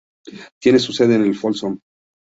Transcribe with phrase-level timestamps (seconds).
[0.59, 1.79] Tiene su sede en Folsom.